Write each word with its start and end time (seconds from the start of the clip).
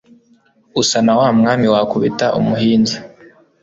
Usa 0.81 0.99
na 1.05 1.13
wa 1.19 1.27
Mwami 1.37 1.67
wakubita 1.73 2.25
umuhinza 2.39 2.97